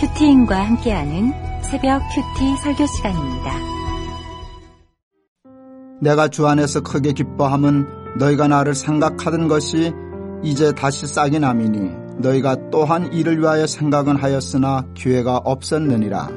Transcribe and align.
큐티인과 0.00 0.64
함께하는 0.64 1.32
새벽 1.60 2.00
큐티 2.14 2.56
설교 2.62 2.86
시간입니다. 2.86 3.52
내가 6.00 6.28
주 6.28 6.46
안에서 6.46 6.82
크게 6.82 7.12
기뻐함은 7.12 8.16
너희가 8.16 8.46
나를 8.46 8.76
생각하던 8.76 9.48
것이 9.48 9.92
이제 10.44 10.70
다시 10.70 11.04
싹이 11.04 11.40
남이니 11.40 12.18
너희가 12.18 12.70
또한 12.70 13.12
이를 13.12 13.40
위하여 13.40 13.66
생각은 13.66 14.14
하였으나 14.14 14.84
기회가 14.94 15.38
없었느니라. 15.38 16.28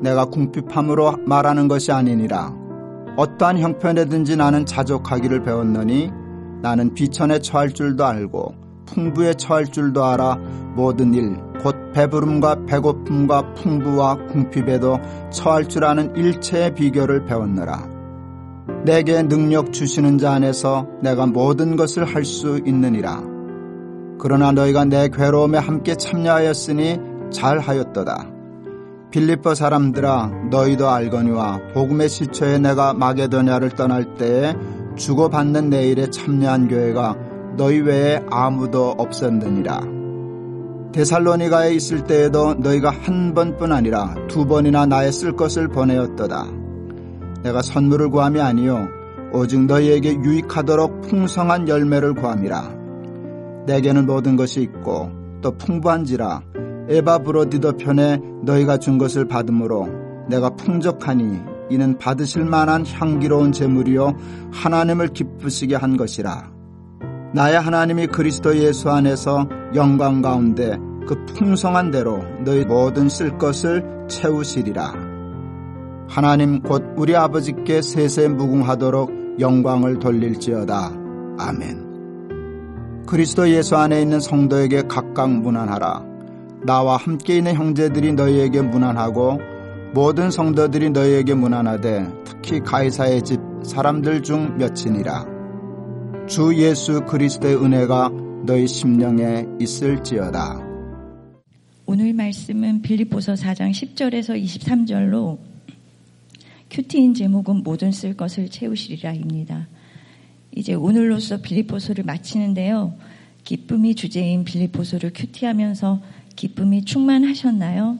내가 0.00 0.24
궁핍함으로 0.24 1.18
말하는 1.26 1.68
것이 1.68 1.92
아니니라. 1.92 2.54
어떠한 3.18 3.58
형편에든지 3.58 4.36
나는 4.36 4.64
자족하기를 4.64 5.42
배웠느니 5.42 6.10
나는 6.62 6.94
비천에 6.94 7.40
처할 7.40 7.74
줄도 7.74 8.06
알고 8.06 8.61
풍부에 8.92 9.34
처할 9.34 9.66
줄도 9.66 10.04
알아 10.04 10.36
모든 10.74 11.14
일, 11.14 11.36
곧 11.62 11.74
배부름과 11.92 12.66
배고픔과 12.66 13.54
풍부와 13.54 14.16
궁핍에도 14.26 14.98
처할 15.30 15.68
줄 15.68 15.84
아는 15.84 16.14
일체의 16.16 16.74
비결을 16.74 17.24
배웠느라. 17.24 17.88
내게 18.84 19.22
능력 19.22 19.72
주시는 19.72 20.18
자 20.18 20.32
안에서 20.32 20.86
내가 21.02 21.26
모든 21.26 21.76
것을 21.76 22.04
할 22.04 22.24
수 22.24 22.60
있느니라. 22.64 23.22
그러나 24.18 24.52
너희가 24.52 24.84
내 24.84 25.08
괴로움에 25.08 25.58
함께 25.58 25.94
참여하였으니 25.96 26.98
잘하였도다. 27.32 28.28
빌립보 29.10 29.54
사람들아 29.54 30.30
너희도 30.50 30.88
알거니와 30.88 31.60
복음의 31.74 32.08
시초에 32.08 32.58
내가 32.58 32.94
마게도냐를 32.94 33.70
떠날 33.70 34.14
때에 34.14 34.54
주고받는 34.96 35.70
내 35.70 35.88
일에 35.88 36.08
참여한 36.08 36.68
교회가 36.68 37.16
너희 37.56 37.80
외에 37.80 38.20
아무도 38.30 38.94
없었느니라. 38.98 39.80
데살로니가에 40.92 41.74
있을 41.74 42.04
때에도 42.04 42.54
너희가 42.54 42.90
한 42.90 43.34
번뿐 43.34 43.72
아니라 43.72 44.14
두 44.28 44.46
번이나 44.46 44.86
나의 44.86 45.12
쓸 45.12 45.32
것을 45.32 45.68
보내었도다. 45.68 46.46
내가 47.42 47.62
선물을 47.62 48.10
구함이 48.10 48.40
아니요 48.40 48.88
오직 49.32 49.64
너희에게 49.64 50.14
유익하도록 50.22 51.02
풍성한 51.02 51.68
열매를 51.68 52.14
구함이라. 52.14 52.74
내게는 53.66 54.06
모든 54.06 54.36
것이 54.36 54.60
있고 54.60 55.10
또 55.40 55.56
풍부한지라 55.56 56.42
에바 56.88 57.18
브로디도 57.18 57.76
편에 57.76 58.20
너희가 58.42 58.76
준 58.78 58.98
것을 58.98 59.26
받음으로 59.26 59.88
내가 60.28 60.50
풍족하니 60.50 61.40
이는 61.70 61.96
받으실 61.96 62.44
만한 62.44 62.84
향기로운 62.84 63.52
제물이요 63.52 64.14
하나님을 64.52 65.08
기쁘시게 65.08 65.76
한 65.76 65.96
것이라. 65.96 66.61
나의 67.34 67.58
하나님이 67.58 68.08
그리스도 68.08 68.54
예수 68.58 68.90
안에서 68.90 69.48
영광 69.74 70.20
가운데 70.20 70.76
그 71.06 71.24
풍성한 71.26 71.90
대로 71.90 72.22
너희 72.44 72.64
모든 72.64 73.08
쓸 73.08 73.38
것을 73.38 74.06
채우시리라. 74.06 74.92
하나님 76.08 76.60
곧 76.60 76.84
우리 76.96 77.16
아버지께 77.16 77.80
세세 77.80 78.28
무궁하도록 78.28 79.40
영광을 79.40 79.98
돌릴지어다. 79.98 80.92
아멘. 81.38 83.02
그리스도 83.06 83.48
예수 83.48 83.76
안에 83.76 84.02
있는 84.02 84.20
성도에게 84.20 84.82
각각 84.82 85.30
문안하라. 85.30 86.04
나와 86.66 86.98
함께 86.98 87.38
있는 87.38 87.54
형제들이 87.54 88.12
너희에게 88.12 88.60
문안하고 88.60 89.40
모든 89.94 90.30
성도들이 90.30 90.90
너희에게 90.90 91.32
문안하되 91.32 92.12
특히 92.24 92.60
가이사의 92.60 93.22
집 93.22 93.40
사람들 93.62 94.22
중 94.22 94.58
몇이니라. 94.58 95.41
주 96.28 96.54
예수 96.56 97.04
그리스도의 97.04 97.56
은혜가 97.56 98.10
너희 98.46 98.66
심령에 98.66 99.44
있을지어다. 99.60 100.60
오늘 101.84 102.12
말씀은 102.14 102.82
빌립보서 102.82 103.34
4장 103.34 103.72
10절에서 103.72 104.42
23절로 104.42 105.38
큐티인 106.70 107.14
제목은 107.14 107.64
모든 107.64 107.90
쓸 107.90 108.16
것을 108.16 108.48
채우시리라입니다. 108.48 109.68
이제 110.54 110.74
오늘로서 110.74 111.42
빌립보서를 111.42 112.04
마치는데요. 112.04 112.94
기쁨이 113.44 113.94
주제인 113.94 114.44
빌립보서를 114.44 115.12
큐티하면서 115.14 116.00
기쁨이 116.36 116.84
충만하셨나요? 116.84 117.98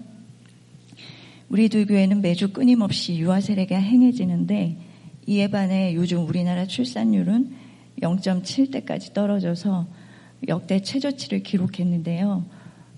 우리 1.49 1.69
두 1.69 1.87
교회는 1.87 2.23
매주 2.23 2.53
끊임없이 2.53 3.19
유아 3.19 3.41
세례가 3.41 3.77
행해지는데 3.77 4.79
이에 5.27 5.49
반해 5.49 5.95
요즘 5.95 6.27
우리나라 6.27 6.67
출산율은 6.67 7.62
0.7대까지 8.01 9.13
떨어져서 9.13 9.87
역대 10.49 10.81
최저치를 10.81 11.43
기록했는데요. 11.43 12.45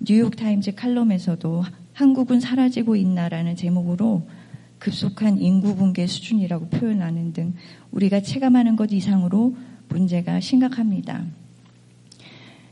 뉴욕타임즈 0.00 0.75
칼럼에서도 0.75 1.65
한국은 1.93 2.41
사라지고 2.41 2.97
있나라는 2.97 3.56
제목으로 3.56 4.28
급속한 4.78 5.38
인구 5.38 5.77
붕괴 5.77 6.06
수준이라고 6.06 6.69
표현하는 6.69 7.32
등 7.32 7.55
우리가 7.91 8.21
체감하는 8.21 8.77
것 8.77 8.93
이상으로 8.93 9.56
문제가 9.88 10.41
심각합니다. 10.41 11.25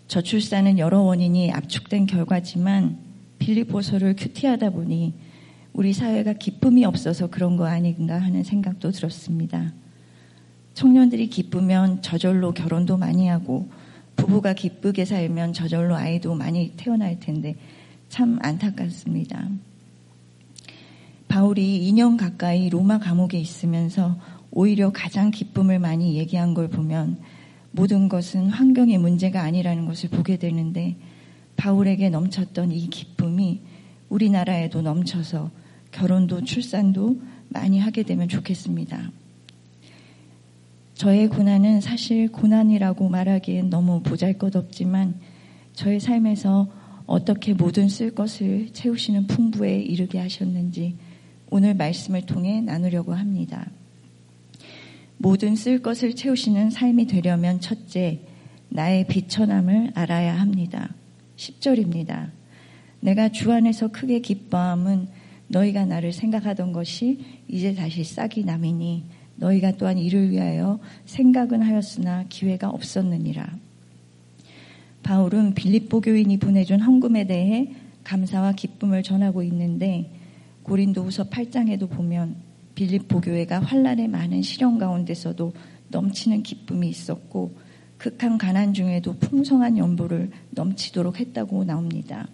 저출산은 0.09 0.78
여러 0.78 1.00
원인이 1.00 1.53
압축된 1.53 2.06
결과지만 2.06 2.99
빌립보서를 3.39 4.16
큐티하다 4.16 4.71
보니 4.71 5.15
우리 5.72 5.93
사회가 5.94 6.34
기쁨이 6.34 6.84
없어서 6.84 7.28
그런 7.28 7.56
거 7.56 7.65
아닌가 7.65 8.21
하는 8.21 8.44
생각도 8.44 8.91
들었습니다. 8.91 9.72
청년들이 10.75 11.28
기쁘면 11.28 12.03
저절로 12.03 12.53
결혼도 12.53 12.97
많이 12.97 13.28
하고 13.28 13.69
부부가 14.16 14.55
기쁘게 14.55 15.05
살면 15.05 15.53
저절로 15.53 15.97
아이도 15.97 16.34
많이 16.34 16.72
태어날 16.77 17.19
텐데 17.19 17.56
참 18.09 18.38
안타깝습니다. 18.43 19.49
바울이 21.28 21.91
2년 21.91 22.19
가까이 22.19 22.69
로마 22.69 22.99
감옥에 22.99 23.38
있으면서 23.38 24.19
오히려 24.50 24.93
가장 24.93 25.31
기쁨을 25.31 25.78
많이 25.78 26.16
얘기한 26.19 26.53
걸 26.53 26.69
보면 26.69 27.19
모든 27.71 28.09
것은 28.09 28.50
환경의 28.50 28.99
문제가 28.99 29.43
아니라는 29.43 29.87
것을 29.87 30.10
보게 30.10 30.37
되는데 30.37 30.97
바울에게 31.56 32.10
넘쳤던 32.10 32.72
이 32.72 32.89
기쁨이 32.89 33.62
우리나라에도 34.10 34.83
넘쳐서 34.83 35.50
결혼도 35.91 36.44
출산도 36.44 37.21
많이 37.49 37.78
하게 37.78 38.03
되면 38.03 38.28
좋겠습니다. 38.28 39.10
저의 41.03 41.27
고난은 41.27 41.81
사실 41.81 42.31
고난이라고 42.31 43.09
말하기엔 43.09 43.71
너무 43.71 44.05
보잘 44.05 44.39
것 44.39 44.55
없지만 44.55 45.19
저의 45.73 45.99
삶에서 45.99 46.71
어떻게 47.07 47.55
모든 47.55 47.89
쓸 47.89 48.15
것을 48.15 48.69
채우시는 48.73 49.27
풍부에 49.27 49.81
이르게 49.81 50.21
하셨는지 50.21 50.95
오늘 51.51 51.75
말씀을 51.75 52.25
통해 52.25 52.61
나누려고 52.61 53.15
합니다. 53.15 53.69
모든 55.19 55.57
쓸 55.57 55.83
것을 55.83 56.15
채우시는 56.15 56.71
삶이 56.71 57.09
되려면 57.09 57.61
첫째, 57.61 58.21
나의 58.69 59.09
비천함을 59.09 59.91
알아야 59.97 60.39
합니다. 60.39 60.95
10절입니다. 61.37 62.31
내가 63.01 63.29
주 63.31 63.51
안에서 63.51 63.89
크게 63.89 64.21
기뻐함은 64.21 65.09
너희가 65.49 65.84
나를 65.84 66.13
생각하던 66.13 66.73
것이 66.73 67.43
이제 67.49 67.75
다시 67.75 68.05
싹이 68.05 68.45
남이니 68.45 69.22
너희가 69.42 69.72
또한 69.72 69.98
이를 69.98 70.30
위하여 70.30 70.78
생각은 71.04 71.62
하였으나 71.62 72.25
기회가 72.28 72.70
없었느니라. 72.70 73.53
바울은 75.03 75.54
빌립보 75.54 76.00
교인이 76.00 76.38
보내준 76.38 76.80
헌금에 76.80 77.26
대해 77.26 77.72
감사와 78.04 78.53
기쁨을 78.53 79.03
전하고 79.03 79.42
있는데 79.42 80.10
고린도후서 80.62 81.28
8장에도 81.28 81.91
보면 81.91 82.36
빌립보 82.76 83.20
교회가 83.20 83.60
환란의 83.60 84.08
많은 84.08 84.42
시련 84.42 84.78
가운데서도 84.78 85.53
넘치는 85.88 86.44
기쁨이 86.44 86.88
있었고 86.88 87.54
극한 87.98 88.38
가난 88.38 88.72
중에도 88.72 89.16
풍성한 89.19 89.76
연보를 89.76 90.30
넘치도록 90.50 91.20
했다고 91.20 91.64
나옵니다. 91.64 92.28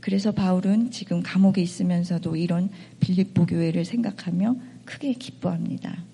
그래서 0.00 0.32
바울은 0.32 0.90
지금 0.90 1.22
감옥에 1.22 1.62
있으면서도 1.62 2.36
이런 2.36 2.70
빌립보 3.00 3.46
교회를 3.46 3.84
생각하며 3.84 4.56
크게 4.84 5.12
기뻐합니다. 5.14 6.07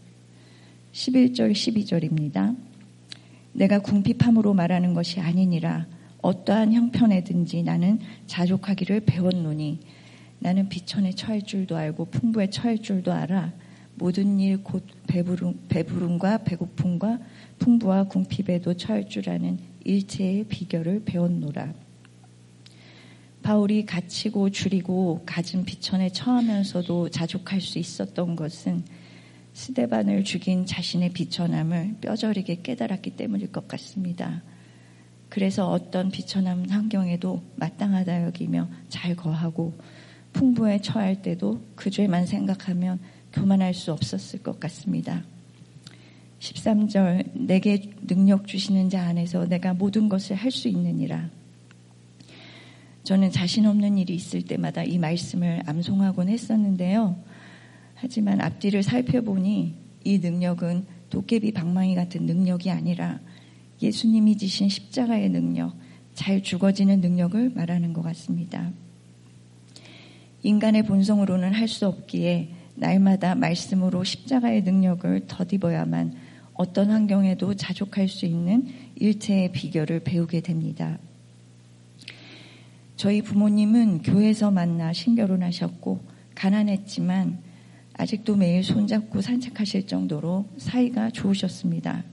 11절, 0.95 1.51
12절입니다. 1.51 2.57
내가 3.53 3.81
궁핍함으로 3.81 4.55
말하는 4.55 4.95
것이 4.95 5.19
아니니라 5.19 5.87
어떠한 6.23 6.73
형편에든지 6.73 7.65
나는 7.65 7.99
자족하기를 8.29 9.01
배웠노니 9.01 9.81
나는 10.39 10.69
비천에 10.69 11.13
처할 11.13 11.43
줄도 11.43 11.77
알고 11.77 12.07
풍부에 12.07 12.49
처할 12.51 12.79
줄도 12.79 13.13
알아 13.13 13.53
모든 13.97 14.39
일 14.39 14.63
곧 14.63 14.87
배부름, 15.09 15.67
배부름과 15.69 16.39
배고픔과 16.39 17.19
풍부와 17.59 18.05
궁핍에도 18.05 18.75
처할 18.75 19.09
줄 19.09 19.29
아는 19.31 19.59
일체의 19.85 20.45
비결을 20.45 21.03
배웠노라. 21.05 21.75
바울이 23.43 23.85
갇히고 23.85 24.51
줄이고 24.51 25.23
갖은 25.27 25.65
비천에 25.65 26.11
처하면서도 26.11 27.11
자족할 27.11 27.61
수 27.61 27.79
있었던 27.79 28.37
것은 28.37 28.85
스데반을 29.55 30.25
죽인 30.25 30.67
자신의 30.67 31.11
비천함을 31.11 31.97
뼈저리게 32.01 32.61
깨달았기 32.63 33.11
때문일 33.11 33.53
것 33.53 33.67
같습니다. 33.69 34.43
그래서 35.29 35.71
어떤 35.71 36.11
비천한 36.11 36.69
환경에도 36.69 37.43
마땅하다 37.57 38.25
여기며 38.25 38.69
잘 38.89 39.17
거하고 39.17 39.73
풍부에 40.33 40.81
처할 40.81 41.23
때도 41.23 41.63
그 41.77 41.91
죄만 41.91 42.27
생각하면 42.27 43.01
교만할 43.33 43.75
수 43.75 43.93
없었을 43.93 44.43
것 44.43 44.61
같습니다. 44.61 45.23
13절 46.41 47.31
내게 47.47 47.91
능력 48.07 48.47
주시는 48.47 48.91
자 48.91 49.03
안에서 49.07 49.47
내가 49.47 49.73
모든 49.73 50.09
것을 50.09 50.37
할 50.37 50.51
수 50.51 50.69
있느니라. 50.69 51.31
저는 53.05 53.31
자신 53.31 53.67
없는 53.67 53.99
일이 53.99 54.15
있을 54.15 54.43
때마다 54.43 54.83
이 54.83 54.99
말씀을 54.99 55.63
암송하곤 55.67 56.29
했었는데요. 56.29 57.17
하지만 57.95 58.41
앞뒤를 58.41 58.83
살펴보니 58.83 59.75
이 60.05 60.19
능력은 60.19 60.87
도깨비 61.11 61.53
방망이 61.53 61.95
같은 61.95 62.27
능력이 62.27 62.71
아니라 62.71 63.21
예수님이 63.81 64.37
지신 64.37 64.69
십자가의 64.69 65.31
능력, 65.31 65.75
잘 66.15 66.43
죽어지는 66.43 67.01
능력을 67.01 67.51
말하는 67.51 67.93
것 67.93 68.03
같습니다. 68.03 68.71
인간의 70.43 70.85
본성으로는 70.85 71.53
할 71.53 71.69
수 71.69 71.87
없기에 71.87 72.51
날마다 72.77 73.35
말씀으로 73.35 74.05
십자가의 74.05 74.63
능력을 74.63 75.27
더입어야만 75.27 76.15
어떤 76.55 76.91
환경에도 76.91 77.55
자족할 77.55 78.09
수 78.09 78.27
있는 78.27 78.69
일체의 78.97 79.53
비결을 79.53 80.01
배우게 80.01 80.41
됩니다. 80.41 80.99
저희 82.97 83.23
부모님은 83.23 84.03
교회에서 84.03 84.51
만나 84.51 84.93
신결혼하셨고 84.93 86.01
가난했지만 86.35 87.39
아직도 87.95 88.37
매일 88.37 88.65
손잡고 88.65 89.21
산책하실 89.21 89.87
정도로 89.87 90.47
사이가 90.59 91.11
좋으셨습니다. 91.11 92.05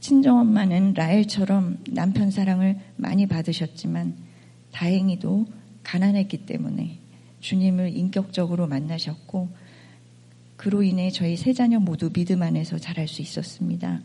친정엄마는 0.00 0.94
라헬처럼 0.94 1.78
남편 1.90 2.30
사랑을 2.30 2.78
많이 2.96 3.26
받으셨지만 3.26 4.14
다행히도 4.72 5.46
가난했기 5.82 6.46
때문에 6.46 6.98
주님을 7.40 7.96
인격적으로 7.96 8.66
만나셨고 8.68 9.48
그로 10.56 10.82
인해 10.82 11.10
저희 11.10 11.36
세 11.36 11.52
자녀 11.52 11.80
모두 11.80 12.10
믿음 12.10 12.42
안에서 12.42 12.78
자랄 12.78 13.08
수 13.08 13.22
있었습니다. 13.22 14.00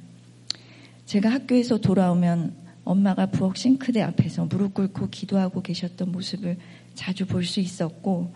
제가 1.06 1.30
학교에서 1.30 1.78
돌아오면 1.78 2.56
엄마가 2.84 3.28
부엌 3.28 3.58
싱크대 3.58 4.02
앞에서 4.02 4.46
무릎 4.46 4.74
꿇고 4.74 5.10
기도하고 5.10 5.62
계셨던 5.62 6.12
모습을 6.12 6.58
자주 6.96 7.25
볼 7.25 7.44
수 7.44 7.60
있었고 7.60 8.34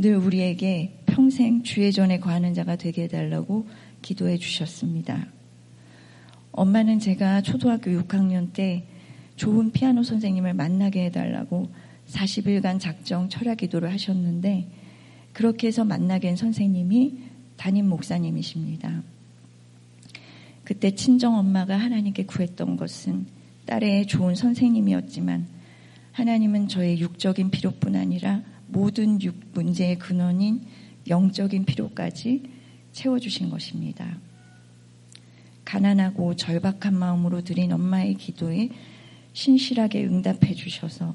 늘 0.00 0.16
우리에게 0.16 1.02
평생 1.04 1.62
주의 1.62 1.92
전에 1.92 2.20
거하는 2.20 2.54
자가 2.54 2.76
되게 2.76 3.02
해달라고 3.02 3.68
기도해 4.00 4.38
주셨습니다. 4.38 5.26
엄마는 6.52 7.00
제가 7.00 7.42
초등학교 7.42 7.90
6학년 7.90 8.50
때 8.54 8.86
좋은 9.36 9.70
피아노 9.72 10.02
선생님을 10.02 10.54
만나게 10.54 11.04
해달라고 11.04 11.68
40일간 12.08 12.80
작정 12.80 13.28
철야 13.28 13.54
기도를 13.54 13.92
하셨는데 13.92 14.68
그렇게 15.34 15.66
해서 15.66 15.84
만나게 15.84 16.28
한 16.28 16.36
선생님이 16.36 17.18
담임 17.58 17.86
목사님이십니다. 17.90 19.02
그때 20.64 20.94
친정 20.94 21.36
엄마가 21.36 21.76
하나님께 21.76 22.24
구했던 22.24 22.78
것은 22.78 23.26
딸의 23.66 24.06
좋은 24.06 24.34
선생님이었지만 24.34 25.46
하나님은 26.12 26.68
저의 26.68 27.00
육적인 27.00 27.50
필요뿐 27.50 27.96
아니라 27.96 28.40
모든 28.72 29.20
육 29.22 29.36
문제의 29.52 29.98
근원인 29.98 30.62
영적인 31.08 31.64
필요까지 31.64 32.42
채워주신 32.92 33.50
것입니다. 33.50 34.18
가난하고 35.64 36.34
절박한 36.36 36.94
마음으로 36.94 37.42
드린 37.42 37.72
엄마의 37.72 38.14
기도에 38.14 38.70
신실하게 39.32 40.04
응답해 40.04 40.54
주셔서 40.54 41.14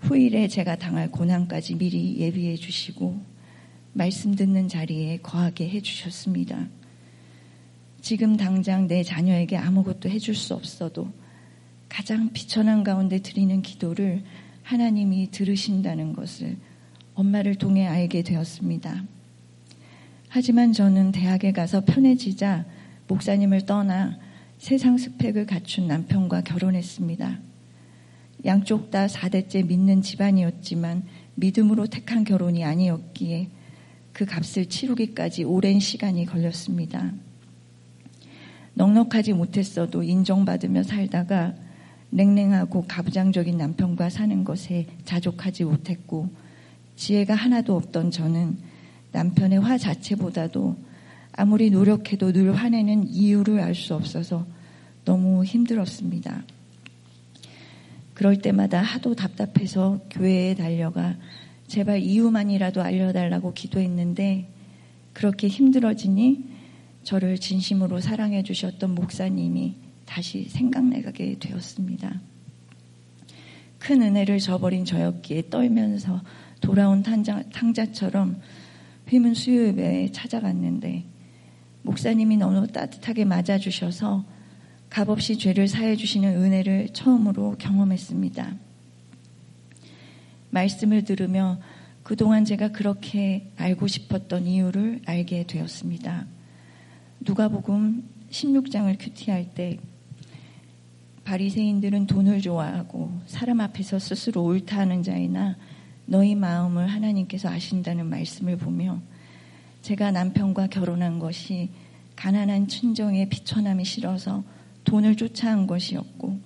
후일에 0.00 0.48
제가 0.48 0.76
당할 0.76 1.10
고난까지 1.10 1.76
미리 1.76 2.18
예비해 2.18 2.56
주시고 2.56 3.20
말씀 3.92 4.34
듣는 4.34 4.68
자리에 4.68 5.18
거하게 5.18 5.68
해 5.68 5.80
주셨습니다. 5.80 6.68
지금 8.00 8.36
당장 8.36 8.86
내 8.86 9.02
자녀에게 9.02 9.56
아무것도 9.56 10.08
해줄 10.08 10.34
수 10.34 10.54
없어도 10.54 11.10
가장 11.88 12.32
비천한 12.32 12.84
가운데 12.84 13.20
드리는 13.20 13.62
기도를 13.62 14.22
하나님이 14.62 15.30
들으신다는 15.30 16.12
것을 16.12 16.56
엄마를 17.16 17.54
통해 17.56 17.86
알게 17.86 18.22
되었습니다. 18.22 19.02
하지만 20.28 20.72
저는 20.72 21.12
대학에 21.12 21.50
가서 21.50 21.82
편해지자 21.84 22.66
목사님을 23.08 23.64
떠나 23.64 24.18
세상 24.58 24.98
스펙을 24.98 25.46
갖춘 25.46 25.86
남편과 25.86 26.42
결혼했습니다. 26.42 27.38
양쪽 28.44 28.90
다 28.90 29.06
4대째 29.06 29.66
믿는 29.66 30.02
집안이었지만 30.02 31.04
믿음으로 31.36 31.86
택한 31.86 32.24
결혼이 32.24 32.64
아니었기에 32.64 33.48
그 34.12 34.24
값을 34.26 34.66
치르기까지 34.66 35.44
오랜 35.44 35.80
시간이 35.80 36.26
걸렸습니다. 36.26 37.12
넉넉하지 38.74 39.32
못했어도 39.32 40.02
인정받으며 40.02 40.82
살다가 40.82 41.54
냉랭하고 42.10 42.84
가부장적인 42.86 43.56
남편과 43.56 44.10
사는 44.10 44.44
것에 44.44 44.86
자족하지 45.04 45.64
못했고 45.64 46.30
지혜가 46.96 47.34
하나도 47.34 47.76
없던 47.76 48.10
저는 48.10 48.58
남편의 49.12 49.60
화 49.60 49.78
자체보다도 49.78 50.76
아무리 51.32 51.70
노력해도 51.70 52.32
늘 52.32 52.54
화내는 52.54 53.08
이유를 53.08 53.60
알 53.60 53.74
수 53.74 53.94
없어서 53.94 54.46
너무 55.04 55.44
힘들었습니다. 55.44 56.42
그럴 58.14 58.38
때마다 58.38 58.80
하도 58.80 59.14
답답해서 59.14 60.00
교회에 60.10 60.54
달려가 60.54 61.16
제발 61.68 62.00
이유만이라도 62.00 62.82
알려달라고 62.82 63.52
기도했는데 63.52 64.48
그렇게 65.12 65.48
힘들어지니 65.48 66.44
저를 67.04 67.38
진심으로 67.38 68.00
사랑해 68.00 68.42
주셨던 68.42 68.94
목사님이 68.94 69.76
다시 70.06 70.48
생각나게 70.48 71.38
되었습니다. 71.38 72.20
큰 73.78 74.02
은혜를 74.02 74.38
저버린 74.38 74.84
저였기에 74.84 75.50
떨면서 75.50 76.22
돌아온 76.66 77.04
탕자, 77.04 77.44
탕자처럼 77.52 78.40
휘문 79.06 79.34
수요예배에 79.34 80.10
찾아갔는데 80.10 81.04
목사님이 81.82 82.38
너무 82.38 82.66
따뜻하게 82.66 83.24
맞아주셔서 83.24 84.24
값없이 84.90 85.38
죄를 85.38 85.68
사해 85.68 85.94
주시는 85.94 86.42
은혜를 86.42 86.88
처음으로 86.92 87.54
경험했습니다. 87.58 88.56
말씀을 90.50 91.04
들으며 91.04 91.60
그동안 92.02 92.44
제가 92.44 92.72
그렇게 92.72 93.48
알고 93.56 93.86
싶었던 93.86 94.48
이유를 94.48 95.02
알게 95.06 95.46
되었습니다. 95.46 96.26
누가복음 97.20 98.02
16장을 98.30 98.96
큐티할 98.98 99.54
때 99.54 99.78
바리새인들은 101.22 102.08
돈을 102.08 102.40
좋아하고 102.40 103.20
사람 103.26 103.60
앞에서 103.60 104.00
스스로 104.00 104.42
옳다 104.42 104.78
하는 104.78 105.04
자이나 105.04 105.56
너희 106.06 106.34
마음을 106.34 106.86
하나님께서 106.86 107.48
아신다는 107.48 108.06
말씀을 108.06 108.56
보며 108.56 109.00
제가 109.82 110.12
남편과 110.12 110.68
결혼한 110.68 111.18
것이 111.18 111.70
가난한 112.14 112.68
친정의 112.68 113.28
비천함이 113.28 113.84
싫어서 113.84 114.42
돈을 114.84 115.16
쫓아한 115.16 115.66
것이었고 115.66 116.38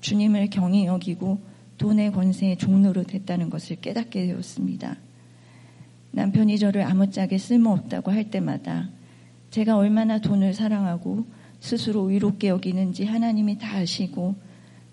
주님을 0.00 0.50
경히 0.50 0.86
여기고 0.86 1.40
돈의 1.78 2.12
권세의 2.12 2.58
종로로 2.58 3.02
됐다는 3.04 3.50
것을 3.50 3.76
깨닫게 3.76 4.26
되었습니다. 4.26 4.96
남편이 6.12 6.58
저를 6.58 6.82
아무짝에 6.82 7.38
쓸모없다고 7.38 8.12
할 8.12 8.30
때마다 8.30 8.88
제가 9.50 9.76
얼마나 9.76 10.18
돈을 10.18 10.54
사랑하고 10.54 11.26
스스로 11.60 12.10
의롭게 12.10 12.48
여기는지 12.48 13.04
하나님이 13.04 13.58
다 13.58 13.76
아시고 13.78 14.34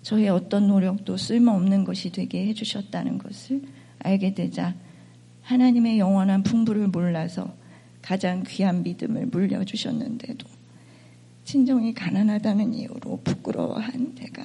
저의 0.02 0.28
어떤 0.28 0.68
노력도 0.68 1.16
쓸모없는 1.16 1.84
것이 1.84 2.10
되게 2.10 2.46
해주셨다는 2.46 3.18
것을 3.18 3.62
알게 4.00 4.34
되자 4.34 4.74
하나님의 5.42 5.98
영원한 5.98 6.42
풍부를 6.42 6.88
몰라서 6.88 7.54
가장 8.02 8.44
귀한 8.46 8.82
믿음을 8.82 9.26
물려주셨는데도 9.26 10.46
친정이 11.44 11.94
가난하다는 11.94 12.74
이유로 12.74 13.20
부끄러워한 13.24 14.14
내가 14.14 14.44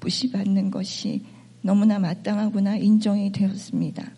무시받는 0.00 0.70
것이 0.70 1.22
너무나 1.60 1.98
마땅하구나 1.98 2.76
인정이 2.76 3.30
되었습니다. 3.30 4.10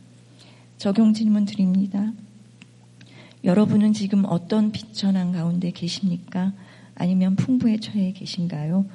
적용 0.79 1.12
질문 1.12 1.45
드립니다. 1.45 2.12
여러분은 3.45 3.93
지금 3.93 4.25
어떤 4.25 4.73
비천한 4.73 5.33
가운데 5.33 5.71
계십니까? 5.71 6.55
아니면 6.95 7.37
풍부에 7.37 7.76
처해 7.79 8.12
계신가요? 8.12 8.87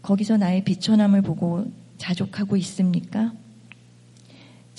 거기서 0.00 0.38
나의 0.38 0.64
비천함을 0.64 1.20
보고 1.20 1.70
자족하고 1.98 2.56
있습니까? 2.56 3.32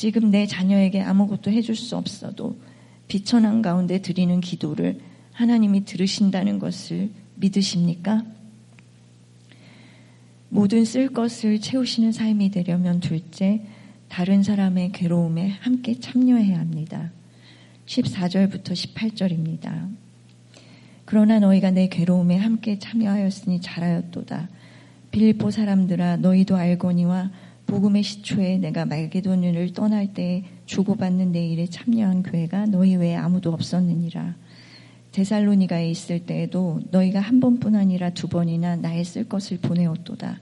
지금 0.02 0.32
내 0.32 0.48
자녀에게 0.48 1.00
아무것도 1.04 1.52
해줄 1.52 1.76
수 1.76 1.96
없어도 1.96 2.60
비천한 3.08 3.62
가운데 3.62 4.02
드리는 4.02 4.42
기도를 4.42 5.00
하나님이 5.32 5.86
들으신다는 5.86 6.58
것을 6.58 7.12
믿으십니까? 7.36 8.26
모든 10.50 10.86
쓸 10.86 11.10
것을 11.14 11.62
채우시는 11.62 12.14
삶이 12.14 12.50
되려면 12.50 13.00
둘째, 13.00 13.62
다른 14.10 14.42
사람의 14.42 14.92
괴로움에 14.92 15.50
함께 15.62 16.00
참여해야 16.00 16.58
합니다. 16.58 17.12
14절부터 17.86 18.72
18절입니다. 18.72 19.88
그러나 21.06 21.38
너희가 21.38 21.70
내 21.70 21.90
괴로움에 21.90 22.38
함께 22.38 22.80
참여하였으니 22.80 23.62
잘하였도다. 23.62 24.50
빌립보 25.12 25.52
사람들아 25.52 26.18
너희도 26.18 26.56
알거니와 26.56 27.30
복음의 27.72 28.04
시초에 28.04 28.58
내가 28.58 28.84
말게도년을 28.84 29.72
떠날 29.72 30.14
때 30.14 30.44
주고받는 30.66 31.32
내 31.32 31.48
일에 31.48 31.68
참여한 31.68 32.22
교회가 32.22 32.66
너희 32.66 32.98
외에 32.98 33.16
아무도 33.16 33.54
없었느니라. 33.54 34.36
데살로니가에 35.14 35.90
있을 35.90 36.26
때에도 36.26 36.82
너희가 36.92 37.22
한 37.22 37.40
번뿐 37.40 37.76
아니라 37.76 38.10
두 38.10 38.28
번이나 38.28 38.76
나의 38.76 39.06
쓸 39.06 39.24
것을 39.24 39.60
보내었도다. 39.60 40.42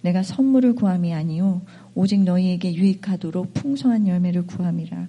내가 0.00 0.24
선물을 0.24 0.74
구함이 0.74 1.14
아니요 1.14 1.62
오직 1.94 2.24
너희에게 2.24 2.74
유익하도록 2.74 3.54
풍성한 3.54 4.08
열매를 4.08 4.44
구함이라. 4.48 5.06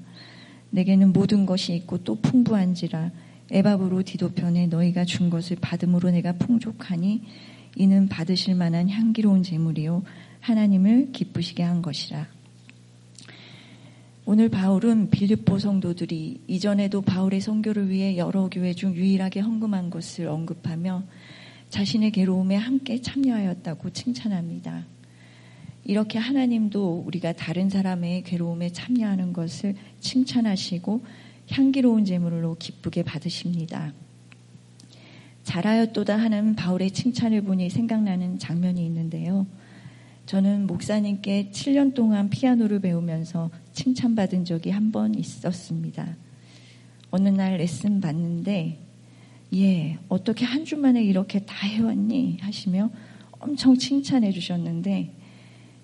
내게는 0.70 1.14
모든 1.14 1.48
것이 1.48 1.74
있고 1.74 1.98
또 2.04 2.14
풍부한지라 2.22 3.10
에바브로 3.50 4.04
디도편에 4.04 4.68
너희가 4.68 5.06
준 5.06 5.32
것을 5.32 5.58
받음으로 5.60 6.12
내가 6.12 6.34
풍족하니 6.34 7.24
이는 7.76 8.08
받으실 8.08 8.54
만한 8.54 8.88
향기로운 8.88 9.42
제물이요 9.42 10.04
하나님을 10.46 11.12
기쁘시게 11.12 11.64
한 11.64 11.82
것이라. 11.82 12.28
오늘 14.26 14.48
바울은 14.50 15.10
빌립보 15.10 15.58
성도들이 15.58 16.42
이전에도 16.48 17.02
바울의 17.02 17.42
선교를 17.42 17.90
위해 17.90 18.16
여러 18.18 18.48
교회 18.48 18.74
중 18.74 18.94
유일하게 18.94 19.40
헌금한 19.40 19.90
것을 19.90 20.28
언급하며 20.28 21.04
자신의 21.70 22.12
괴로움에 22.12 22.58
함께 22.58 23.02
참여하였다고 23.02 23.90
칭찬합니다. 23.90 24.86
이렇게 25.84 26.20
하나님도 26.20 27.04
우리가 27.08 27.34
다른 27.34 27.68
사람의 27.68 28.22
괴로움에 28.22 28.70
참여하는 28.70 29.34
것을 29.34 29.74
칭찬하시고 30.00 31.04
향기로운 31.50 32.06
제물로 32.06 32.56
기쁘게 32.60 33.02
받으십니다. 33.02 33.94
잘하였도다 35.42 36.16
하는 36.16 36.56
바울의 36.56 36.92
칭찬을 36.92 37.42
보니 37.42 37.72
생각나는 37.72 38.38
장면이 38.38 38.86
있는데요. 38.86 39.48
저는 40.26 40.66
목사님께 40.66 41.52
7년 41.52 41.94
동안 41.94 42.30
피아노를 42.30 42.80
배우면서 42.80 43.52
칭찬받은 43.74 44.46
적이 44.46 44.72
한 44.72 44.92
번 44.92 45.14
있었습니다. 45.16 46.16
어느 47.12 47.30
날 47.30 47.58
레슨 47.58 48.02
받는데, 48.02 48.80
예, 49.54 49.98
어떻게 50.10 50.46
한 50.46 50.66
주 50.66 50.78
만에 50.78 51.04
이렇게 51.04 51.40
다 51.40 51.68
해왔니? 51.68 52.38
하시며 52.42 52.90
엄청 53.40 53.78
칭찬해 53.78 54.32
주셨는데, 54.32 55.14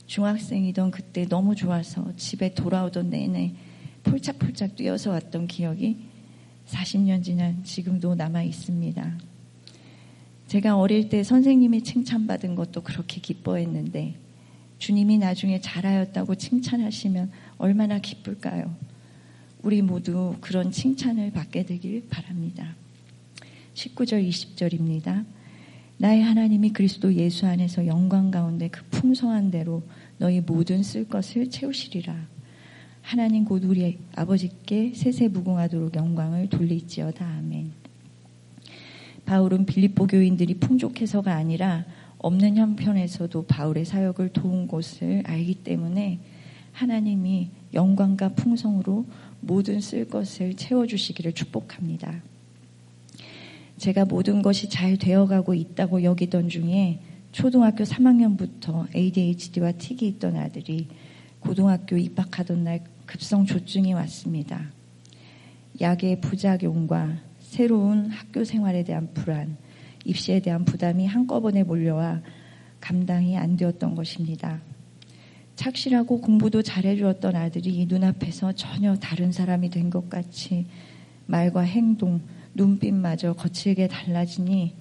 중학생이던 0.07 0.91
그때 0.91 1.27
너무 1.27 1.55
좋아서 1.55 2.11
집에 2.17 2.53
돌아오던 2.53 3.09
내내 3.11 3.53
폴짝폴짝 4.03 4.75
뛰어서 4.75 5.11
왔던 5.11 5.47
기억이 5.47 5.97
40년 6.67 7.23
지난 7.23 7.63
지금도 7.63 8.15
남아 8.15 8.43
있습니다. 8.43 9.17
제가 10.47 10.77
어릴 10.77 11.07
때 11.09 11.23
선생님이 11.23 11.83
칭찬받은 11.83 12.55
것도 12.55 12.81
그렇게 12.81 13.21
기뻐했는데 13.21 14.15
주님이 14.81 15.19
나중에 15.19 15.61
잘하였다고 15.61 16.33
칭찬하시면 16.33 17.31
얼마나 17.59 17.99
기쁠까요? 17.99 18.75
우리 19.61 19.83
모두 19.83 20.35
그런 20.41 20.71
칭찬을 20.71 21.31
받게 21.31 21.65
되길 21.67 22.07
바랍니다. 22.09 22.75
19절 23.75 24.27
20절입니다. 24.27 25.23
나의 25.97 26.23
하나님이 26.23 26.73
그리스도 26.73 27.13
예수 27.13 27.45
안에서 27.45 27.85
영광 27.85 28.31
가운데 28.31 28.69
그 28.69 28.83
풍성한 28.89 29.51
대로 29.51 29.83
너희 30.17 30.41
모든 30.41 30.81
쓸 30.81 31.07
것을 31.07 31.51
채우시리라. 31.51 32.15
하나님 33.03 33.45
곧 33.45 33.63
우리 33.63 33.99
아버지께 34.15 34.93
세세무궁하도록 34.95 35.95
영광을 35.95 36.49
돌리지어다. 36.49 37.23
아멘. 37.23 37.71
바울은 39.25 39.67
빌립보 39.67 40.07
교인들이 40.07 40.55
풍족해서가 40.55 41.35
아니라 41.35 41.85
없는 42.23 42.55
형편에서도 42.55 43.45
바울의 43.47 43.85
사역을 43.85 44.29
도운 44.29 44.67
것을 44.67 45.23
알기 45.25 45.55
때문에 45.55 46.19
하나님이 46.71 47.49
영광과 47.73 48.29
풍성으로 48.29 49.05
모든 49.39 49.81
쓸 49.81 50.07
것을 50.07 50.55
채워주시기를 50.55 51.33
축복합니다. 51.33 52.21
제가 53.77 54.05
모든 54.05 54.43
것이 54.43 54.69
잘 54.69 54.97
되어가고 54.97 55.55
있다고 55.55 56.03
여기던 56.03 56.49
중에 56.49 56.99
초등학교 57.31 57.83
3학년부터 57.83 58.93
ADHD와 58.95 59.71
틱이 59.73 60.07
있던 60.09 60.35
아들이 60.35 60.87
고등학교 61.39 61.97
입학하던 61.97 62.63
날 62.63 62.83
급성 63.07 63.45
조증이 63.45 63.93
왔습니다. 63.93 64.69
약의 65.79 66.21
부작용과 66.21 67.17
새로운 67.39 68.11
학교 68.11 68.43
생활에 68.43 68.83
대한 68.83 69.09
불안, 69.15 69.57
입시에 70.05 70.39
대한 70.39 70.65
부담이 70.65 71.05
한꺼번에 71.05 71.63
몰려와 71.63 72.21
감당이 72.79 73.37
안 73.37 73.55
되었던 73.57 73.95
것입니다. 73.95 74.61
착실하고 75.55 76.21
공부도 76.21 76.63
잘해주었던 76.63 77.35
아들이 77.35 77.85
눈앞에서 77.85 78.53
전혀 78.53 78.95
다른 78.95 79.31
사람이 79.31 79.69
된 79.69 79.89
것 79.89 80.09
같이 80.09 80.65
말과 81.27 81.61
행동, 81.61 82.21
눈빛마저 82.55 83.33
거칠게 83.33 83.87
달라지니 83.87 84.75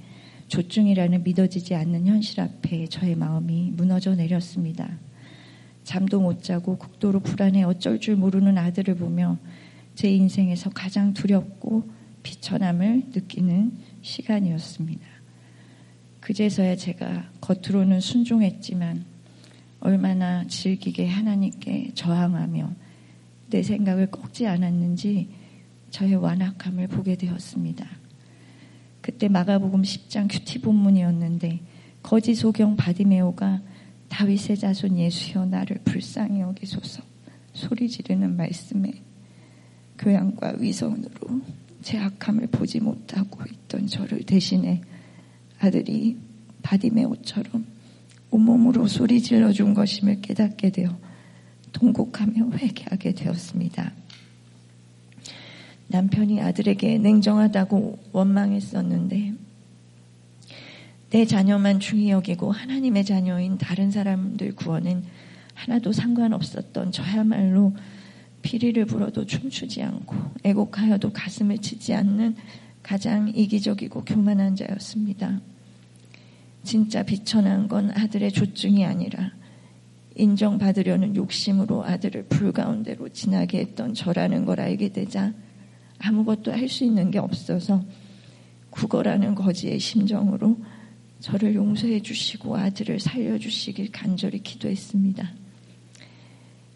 조증이라는 0.48 1.22
믿어지지 1.22 1.74
않는 1.74 2.06
현실 2.06 2.40
앞에 2.40 2.86
저의 2.86 3.14
마음이 3.14 3.72
무너져 3.76 4.14
내렸습니다. 4.14 4.88
잠도 5.84 6.20
못 6.20 6.42
자고 6.42 6.76
극도로 6.78 7.20
불안해 7.20 7.62
어쩔 7.64 8.00
줄 8.00 8.16
모르는 8.16 8.58
아들을 8.58 8.96
보며 8.96 9.38
제 9.94 10.10
인생에서 10.10 10.70
가장 10.70 11.12
두렵고 11.14 11.88
비천함을 12.22 13.10
느끼는 13.14 13.72
시간이었습니다. 14.02 15.09
그제서야 16.20 16.76
제가 16.76 17.30
겉으로는 17.40 18.00
순종했지만 18.00 19.04
얼마나 19.80 20.46
즐기게 20.46 21.08
하나님께 21.08 21.92
저항하며 21.94 22.70
내 23.48 23.62
생각을 23.62 24.10
꺾지 24.10 24.46
않았는지 24.46 25.28
저의 25.90 26.14
완악함을 26.14 26.88
보게 26.88 27.16
되었습니다. 27.16 27.86
그때 29.00 29.28
마가복음 29.28 29.82
10장 29.82 30.28
큐티 30.30 30.60
본문이었는데 30.60 31.60
거지 32.02 32.34
소경 32.34 32.76
바디메오가 32.76 33.60
다윗의 34.08 34.58
자손 34.58 34.98
예수여 34.98 35.46
나를 35.46 35.80
불쌍히 35.84 36.40
여기소서 36.40 37.02
소리 37.54 37.88
지르는 37.88 38.36
말씀에 38.36 38.92
교양과 39.98 40.56
위선으로 40.58 41.40
제 41.82 41.98
악함을 41.98 42.48
보지 42.48 42.80
못하고 42.80 43.42
있던 43.50 43.86
저를 43.86 44.22
대신해 44.24 44.82
아들이 45.60 46.16
바디메오처럼 46.62 47.66
온몸으로 48.30 48.86
소리 48.86 49.20
질러준 49.20 49.74
것임을 49.74 50.22
깨닫게 50.22 50.70
되어 50.70 50.98
통곡하며 51.72 52.52
회개하게 52.52 53.12
되었습니다. 53.12 53.92
남편이 55.88 56.40
아들에게 56.40 56.98
냉정하다고 56.98 57.98
원망했었는데 58.12 59.34
내 61.10 61.24
자녀만 61.24 61.80
중히 61.80 62.10
여기고 62.10 62.52
하나님의 62.52 63.04
자녀인 63.04 63.58
다른 63.58 63.90
사람들 63.90 64.54
구원은 64.54 65.02
하나도 65.54 65.92
상관없었던 65.92 66.92
저야말로 66.92 67.74
피리를 68.42 68.82
불어도 68.86 69.26
춤추지 69.26 69.82
않고 69.82 70.16
애곡하여도 70.44 71.12
가슴을 71.12 71.58
치지 71.58 71.92
않는 71.94 72.36
가장 72.82 73.28
이기적이고 73.28 74.04
교만한 74.04 74.56
자였습니다. 74.56 75.40
진짜 76.62 77.02
비천한 77.02 77.68
건 77.68 77.90
아들의 77.90 78.32
조증이 78.32 78.84
아니라 78.84 79.32
인정받으려는 80.16 81.16
욕심으로 81.16 81.84
아들을 81.84 82.24
불가운데로 82.24 83.10
지나게 83.10 83.60
했던 83.60 83.94
저라는 83.94 84.44
걸 84.44 84.60
알게 84.60 84.90
되자 84.90 85.32
아무것도 85.98 86.52
할 86.52 86.68
수 86.68 86.84
있는 86.84 87.10
게 87.10 87.18
없어서 87.18 87.82
국어라는 88.70 89.34
거지의 89.34 89.78
심정으로 89.78 90.58
저를 91.20 91.54
용서해 91.54 92.00
주시고 92.00 92.56
아들을 92.56 92.98
살려 93.00 93.38
주시길 93.38 93.92
간절히 93.92 94.42
기도했습니다. 94.42 95.30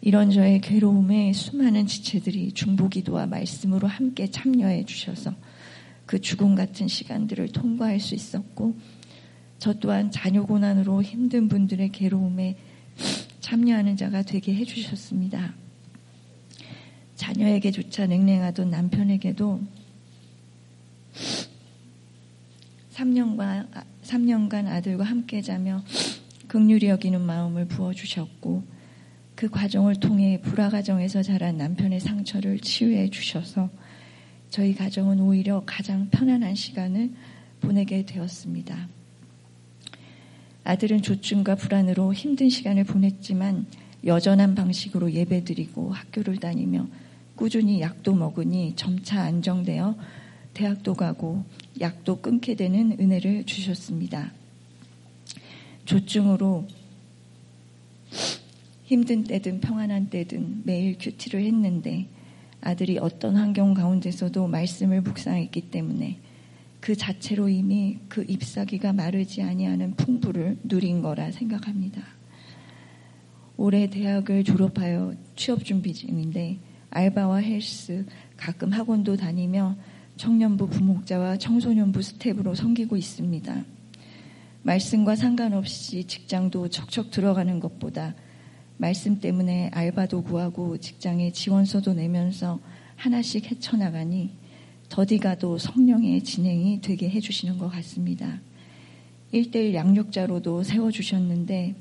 이런 0.01 0.29
저의 0.29 0.61
괴로움에 0.61 1.33
수많은 1.33 1.87
지체들이 1.87 2.51
중보기도와 2.51 3.25
말씀으로 3.25 3.87
함께 3.87 4.29
참여해 4.29 4.85
주셔서 4.85 5.33
그 6.05 6.19
죽음 6.21 6.55
같은 6.55 6.87
시간들을 6.87 7.49
통과할 7.49 7.99
수 7.99 8.15
있었고 8.15 8.75
저 9.57 9.73
또한 9.73 10.11
자녀 10.11 10.45
고난으로 10.45 11.01
힘든 11.01 11.47
분들의 11.47 11.91
괴로움에 11.91 12.57
참여하는 13.39 13.97
자가 13.97 14.21
되게 14.21 14.53
해주셨습니다. 14.55 15.53
자녀에게조차 17.15 18.07
냉랭하던 18.07 18.69
남편에게도 18.69 19.61
3년간, 22.93 23.67
3년간 24.03 24.67
아들과 24.67 25.03
함께 25.03 25.41
자며 25.41 25.83
극률이 26.47 26.87
여기는 26.87 27.19
마음을 27.21 27.67
부어주셨고 27.67 28.63
그 29.35 29.49
과정을 29.49 29.95
통해 29.97 30.39
불화 30.41 30.69
가정에서 30.69 31.21
자란 31.21 31.57
남편의 31.57 31.99
상처를 31.99 32.59
치유해 32.59 33.09
주셔서 33.09 33.69
저희 34.49 34.73
가정은 34.73 35.19
오히려 35.19 35.63
가장 35.65 36.09
편안한 36.09 36.55
시간을 36.55 37.11
보내게 37.61 38.05
되었습니다. 38.05 38.87
아들은 40.63 41.01
조증과 41.01 41.55
불안으로 41.55 42.13
힘든 42.13 42.49
시간을 42.49 42.85
보냈지만 42.85 43.67
여전한 44.05 44.55
방식으로 44.55 45.11
예배드리고 45.11 45.91
학교를 45.91 46.37
다니며 46.37 46.87
꾸준히 47.35 47.81
약도 47.81 48.13
먹으니 48.13 48.73
점차 48.75 49.21
안정되어 49.21 49.95
대학도 50.53 50.93
가고 50.93 51.43
약도 51.81 52.21
끊게 52.21 52.55
되는 52.55 52.97
은혜를 52.99 53.45
주셨습니다. 53.45 54.31
조증으로 55.85 56.65
힘든 58.85 59.23
때든 59.23 59.59
평안한 59.59 60.09
때든 60.09 60.61
매일 60.63 60.97
큐티를 60.97 61.43
했는데 61.43 62.07
아들이 62.65 62.97
어떤 62.97 63.35
환경 63.35 63.75
가운데서도 63.75 64.47
말씀을 64.47 65.01
묵상했기 65.01 65.69
때문에 65.69 66.17
그 66.79 66.95
자체로 66.95 67.47
이미 67.47 67.99
그 68.09 68.25
잎사귀가 68.27 68.91
마르지 68.91 69.43
아니하는 69.43 69.95
풍부를 69.95 70.57
누린 70.63 71.03
거라 71.03 71.29
생각합니다. 71.29 72.01
올해 73.55 73.87
대학을 73.87 74.43
졸업하여 74.43 75.13
취업 75.35 75.63
준비 75.63 75.93
중인데 75.93 76.57
알바와 76.89 77.37
헬스, 77.37 78.03
가끔 78.35 78.73
학원도 78.73 79.15
다니며 79.15 79.75
청년부 80.17 80.67
부목자와 80.67 81.37
청소년부 81.37 82.01
스태프로 82.01 82.55
섬기고 82.55 82.97
있습니다. 82.97 83.63
말씀과 84.63 85.15
상관없이 85.15 86.03
직장도 86.05 86.69
척척 86.69 87.11
들어가는 87.11 87.59
것보다 87.59 88.15
말씀 88.77 89.19
때문에 89.19 89.69
알바도 89.73 90.23
구하고 90.23 90.77
직장에 90.77 91.31
지원서도 91.31 91.93
내면서 91.93 92.59
하나씩 92.95 93.49
헤쳐나가니 93.51 94.31
더디가도 94.89 95.57
성령의 95.57 96.23
진행이 96.23 96.81
되게 96.81 97.09
해주시는 97.09 97.57
것 97.57 97.69
같습니다. 97.69 98.39
1대1 99.33 99.73
양육자로도 99.73 100.63
세워주셨는데 100.63 101.75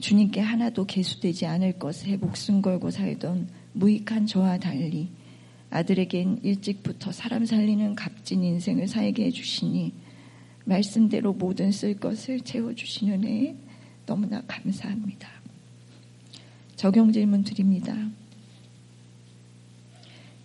주님께 0.00 0.40
하나도 0.40 0.84
개수되지 0.84 1.46
않을 1.46 1.78
것에 1.78 2.16
목숨 2.16 2.60
걸고 2.60 2.90
살던 2.90 3.48
무익한 3.72 4.26
저와 4.26 4.58
달리 4.58 5.08
아들에겐 5.70 6.40
일찍부터 6.42 7.12
사람 7.12 7.46
살리는 7.46 7.94
값진 7.94 8.42
인생을 8.42 8.88
살게 8.88 9.26
해주시니 9.26 9.92
말씀대로 10.64 11.32
모든 11.32 11.72
쓸 11.72 11.94
것을 11.94 12.40
채워주시는 12.40 13.24
애 13.24 13.56
너무나 14.04 14.42
감사합니다. 14.46 15.41
적용 16.82 17.12
질문 17.12 17.44
드립니다. 17.44 17.94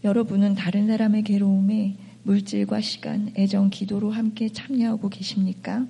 여러분은 0.03 0.53
다른 0.53 0.85
사람의 0.85 1.23
괴로움에 1.23 1.95
물질과 2.21 2.79
시간, 2.79 3.33
애정, 3.35 3.71
기도로 3.71 4.11
함께 4.11 4.47
참여하고 4.49 5.09
계십니까? 5.09 5.87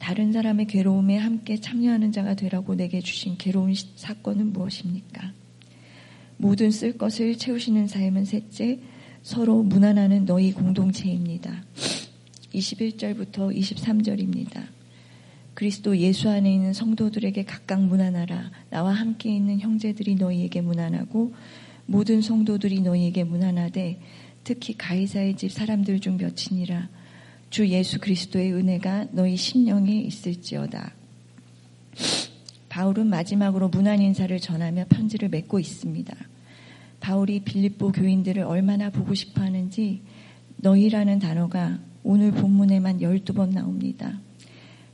다른 0.00 0.32
사람의 0.32 0.66
괴로움에 0.66 1.18
함께 1.18 1.56
참여하는 1.56 2.10
자가 2.10 2.34
되라고 2.34 2.74
내게 2.74 3.00
주신 3.00 3.36
괴로운 3.38 3.74
사건은 3.94 4.52
무엇입니까? 4.52 5.32
모든 6.36 6.72
쓸 6.72 6.98
것을 6.98 7.38
채우시는 7.38 7.86
삶은 7.86 8.24
셋째, 8.24 8.80
서로 9.22 9.62
무난하는 9.62 10.26
너희 10.26 10.50
공동체입니다. 10.50 11.62
21절부터 12.52 13.56
23절입니다. 13.56 14.75
그리스도 15.56 15.96
예수 15.96 16.28
안에 16.28 16.52
있는 16.52 16.74
성도들에게 16.74 17.46
각각 17.46 17.82
무난하라. 17.82 18.50
나와 18.68 18.92
함께 18.92 19.34
있는 19.34 19.58
형제들이 19.58 20.16
너희에게 20.16 20.60
무난하고 20.60 21.32
모든 21.86 22.20
성도들이 22.20 22.82
너희에게 22.82 23.24
무난하되 23.24 23.98
특히 24.44 24.76
가이사의 24.76 25.36
집 25.36 25.50
사람들 25.50 26.00
중 26.00 26.18
몇이니라. 26.18 26.90
주 27.48 27.66
예수 27.68 27.98
그리스도의 27.98 28.52
은혜가 28.52 29.06
너희 29.12 29.38
심령에 29.38 29.92
있을지어다. 29.92 30.92
바울은 32.68 33.06
마지막으로 33.06 33.70
무난 33.70 34.02
인사를 34.02 34.38
전하며 34.38 34.84
편지를 34.90 35.30
맺고 35.30 35.58
있습니다. 35.58 36.14
바울이 37.00 37.40
빌립보 37.40 37.92
교인들을 37.92 38.42
얼마나 38.42 38.90
보고 38.90 39.14
싶어 39.14 39.40
하는지 39.40 40.02
너희라는 40.56 41.18
단어가 41.18 41.78
오늘 42.02 42.30
본문에만 42.30 42.98
12번 42.98 43.54
나옵니다. 43.54 44.20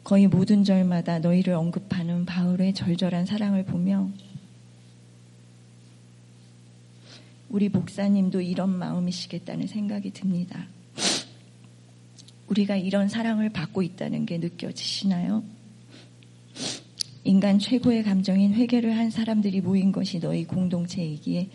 거의 0.05 0.27
모든 0.27 0.65
절마다 0.65 1.21
너희를 1.21 1.55
언급하는 1.55 2.25
바울의 2.27 2.75
절절한 2.75 3.27
사랑을 3.27 3.65
보며 3.65 4.11
우리 7.49 7.69
목사님도 7.69 8.41
이런 8.41 8.71
마음이시겠다는 8.71 9.67
생각이 9.67 10.11
듭니다. 10.11 10.67
우리가 12.49 12.77
이런 12.77 13.09
사랑을 13.09 13.51
받고 13.51 13.83
있다는 13.83 14.27
게 14.27 14.38
느껴지시나요? 14.38 15.45
인간 17.25 17.59
최고의 17.59 18.03
감정인 18.03 18.55
회개를 18.55 18.97
한 18.97 19.11
사람들이 19.11 19.61
모인 19.61 19.93
것이 19.93 20.19
너희 20.19 20.45
공동체이기에 20.45 21.49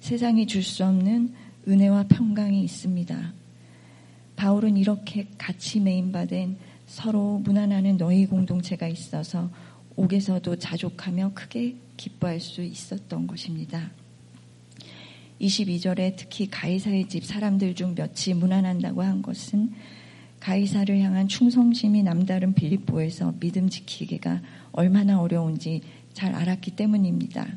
세상이 0.00 0.46
줄 0.46 0.62
수 0.62 0.84
없는 0.84 1.32
은혜와 1.68 2.04
평강이 2.08 2.62
있습니다. 2.64 3.32
바울은 4.36 4.76
이렇게 4.76 5.28
같이 5.38 5.80
메인받은 5.80 6.58
서로 6.94 7.40
무난하는 7.40 7.96
너희 7.96 8.24
공동체가 8.24 8.86
있어서 8.86 9.50
옥에서도 9.96 10.54
자족하며 10.54 11.32
크게 11.34 11.74
기뻐할 11.96 12.38
수 12.38 12.62
있었던 12.62 13.26
것입니다. 13.26 13.90
22절에 15.40 16.14
특히 16.16 16.48
가이사의 16.48 17.08
집 17.08 17.24
사람들 17.24 17.74
중 17.74 17.96
몇이 17.96 18.34
무난한다고 18.36 19.02
한 19.02 19.22
것은 19.22 19.72
가이사를 20.38 20.96
향한 21.00 21.26
충성심이 21.26 22.04
남다른 22.04 22.54
빌립보에서 22.54 23.34
믿음 23.40 23.68
지키기가 23.68 24.40
얼마나 24.70 25.20
어려운지 25.20 25.80
잘 26.12 26.32
알았기 26.32 26.76
때문입니다. 26.76 27.48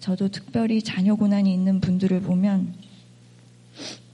저도 0.00 0.28
특별히 0.28 0.82
자녀 0.82 1.14
고난이 1.14 1.50
있는 1.50 1.80
분들을 1.80 2.20
보면 2.20 2.74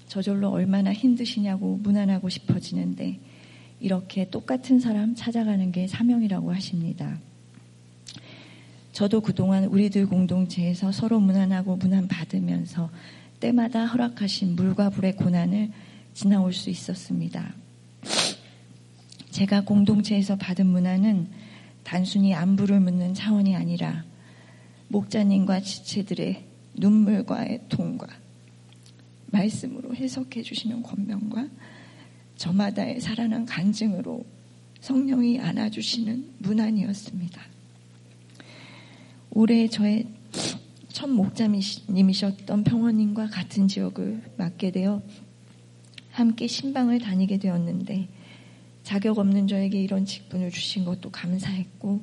저절로 0.07 0.51
얼마나 0.51 0.93
힘드시냐고 0.93 1.81
무난하고 1.83 2.29
싶어지는데 2.29 3.19
이렇게 3.81 4.29
똑같은 4.31 4.81
사람 4.81 5.15
찾아가는 5.15 5.71
게 5.73 5.87
사명이라고 5.87 6.53
하십니다. 6.53 7.19
저도 8.93 9.21
그동안 9.21 9.65
우리들 9.65 10.07
공동체에서 10.07 10.91
서로 10.91 11.21
무난하고 11.21 11.77
무난 11.77 12.09
받으면서 12.09 12.91
때마다 13.41 13.85
허락하신 13.85 14.57
물과 14.57 14.91
불의 14.91 15.17
고난을 15.17 15.71
지나올 16.15 16.55
수 16.55 16.71
있었습니다. 16.71 17.55
제가 19.31 19.65
공동체에서 19.65 20.37
받은 20.37 20.67
문화는 20.67 21.29
단순히 21.85 22.35
안부를 22.35 22.81
묻는 22.81 23.13
차원이 23.13 23.55
아니라 23.55 24.05
목자님과 24.89 25.61
지체들의 25.61 26.43
눈물과의 26.75 27.65
통과, 27.69 28.07
말씀으로 29.27 29.95
해석해 29.95 30.43
주시는 30.43 30.83
권명과 30.83 31.49
저마다의 32.37 33.01
살아난 33.01 33.47
간증으로 33.47 34.25
성령이 34.81 35.41
안아주시는 35.41 36.35
문안이었습니다. 36.39 37.43
올해 39.31 39.69
저의 39.69 40.07
첫 40.89 41.09
목자님이셨던 41.09 42.65
평원님과 42.65 43.27
같은 43.27 43.69
지역을 43.69 44.23
맡게 44.37 44.71
되어 44.71 45.03
함께 46.11 46.47
신방을 46.47 47.01
다니게 47.01 47.39
되었는데 47.39 48.09
자격 48.83 49.19
없는 49.19 49.49
저에게 49.49 49.83
이런 49.83 50.07
직분을 50.07 50.51
주신 50.51 50.85
것도 50.85 51.11
감사했고 51.11 52.01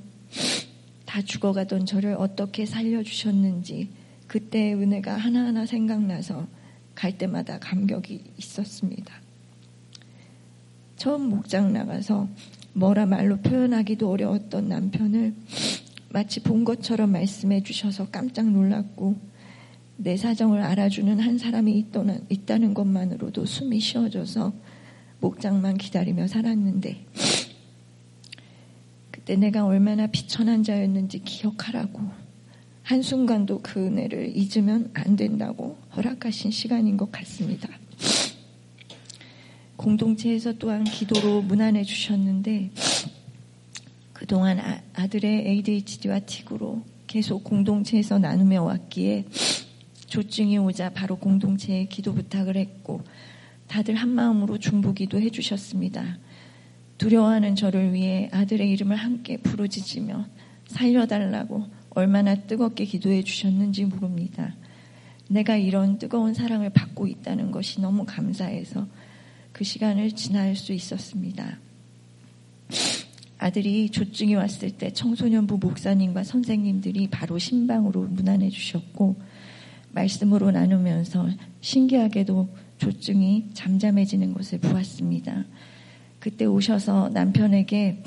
다 1.05 1.21
죽어가던 1.21 1.85
저를 1.85 2.15
어떻게 2.19 2.65
살려주셨는지 2.65 3.89
그때의 4.27 4.75
은혜가 4.75 5.15
하나하나 5.15 5.65
생각나서 5.65 6.47
갈 6.93 7.17
때마다 7.17 7.57
감격이 7.59 8.23
있었습니다. 8.37 9.22
처음 11.03 11.23
목장 11.23 11.73
나가서 11.73 12.29
뭐라 12.71 13.05
말로 13.05 13.35
표현하기도 13.35 14.09
어려웠던 14.09 14.69
남편을 14.69 15.33
마치 16.07 16.39
본 16.41 16.63
것처럼 16.63 17.11
말씀해 17.11 17.61
주셔서 17.61 18.07
깜짝 18.09 18.49
놀랐고 18.49 19.17
내 19.97 20.15
사정을 20.15 20.61
알아주는 20.61 21.19
한 21.19 21.37
사람이 21.37 21.85
있다는 22.29 22.73
것만으로도 22.73 23.45
숨이 23.45 23.81
쉬어져서 23.81 24.53
목장만 25.19 25.77
기다리며 25.77 26.27
살았는데 26.27 27.05
그때 29.11 29.35
내가 29.35 29.65
얼마나 29.65 30.07
비천한 30.07 30.63
자였는지 30.63 31.19
기억하라고 31.19 31.99
한순간도 32.83 33.59
그 33.61 33.87
은혜를 33.87 34.37
잊으면 34.37 34.89
안 34.93 35.17
된다고 35.17 35.77
허락하신 35.97 36.51
시간인 36.51 36.95
것 36.95 37.11
같습니다. 37.11 37.67
공동체에서 39.83 40.53
또한 40.53 40.85
기도로 40.85 41.41
문안해 41.41 41.83
주셨는데 41.83 42.71
그동안 44.13 44.59
아, 44.93 45.07
들의 45.07 45.45
ADHD와 45.45 46.19
틱으로 46.19 46.83
계속 47.05 47.43
공동체에서 47.43 48.17
나누며 48.17 48.63
왔기에 48.63 49.25
조증이 50.07 50.57
오자 50.57 50.91
바로 50.91 51.17
공동체에 51.17 51.85
기도 51.85 52.13
부탁을 52.13 52.55
했고 52.55 53.01
다들 53.67 53.95
한 53.95 54.07
마음으로 54.09 54.57
중보기도 54.57 55.19
해주셨습니다. 55.19 56.17
두려워하는 56.97 57.55
저를 57.55 57.93
위해 57.93 58.29
아들의 58.31 58.69
이름을 58.71 58.95
함께 58.95 59.35
부르짖으며 59.37 60.25
살려달라고 60.67 61.65
얼마나 61.89 62.35
뜨겁게 62.35 62.85
기도해 62.85 63.23
주셨는지 63.23 63.83
모릅니다. 63.83 64.55
내가 65.27 65.57
이런 65.57 65.97
뜨거운 65.97 66.33
사랑을 66.33 66.69
받고 66.69 67.07
있다는 67.07 67.51
것이 67.51 67.81
너무 67.81 68.05
감사해서 68.05 68.87
그 69.53 69.63
시간을 69.63 70.11
지날 70.13 70.55
수 70.55 70.73
있었습니다. 70.73 71.57
아들이 73.37 73.89
조증이 73.89 74.35
왔을 74.35 74.71
때 74.71 74.91
청소년부 74.91 75.57
목사님과 75.59 76.23
선생님들이 76.23 77.07
바로 77.09 77.37
신방으로 77.37 78.07
문안해 78.07 78.49
주셨고 78.49 79.15
말씀으로 79.91 80.51
나누면서 80.51 81.29
신기하게도 81.61 82.49
조증이 82.79 83.49
잠잠해지는 83.53 84.33
것을 84.33 84.59
보았습니다. 84.59 85.45
그때 86.19 86.45
오셔서 86.45 87.09
남편에게 87.09 88.03